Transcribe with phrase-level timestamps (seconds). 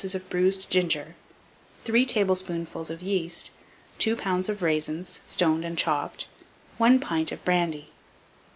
[0.15, 1.13] of bruised ginger,
[1.83, 3.51] 3 tablespoonfuls of yeast,
[3.99, 4.49] 2 lbs.
[4.49, 6.25] of raisins stoned and chopped,
[6.79, 7.91] 1 pint of brandy.